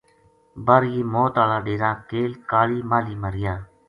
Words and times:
بر 0.65 0.81
یہ 0.93 1.03
موت 1.13 1.33
ہالا 1.39 1.57
ڈیرا 1.65 1.91
کیل 2.09 2.31
کالی 2.51 2.79
ماہلی 2.89 3.15
ما 3.21 3.29
رہیا 3.33 3.53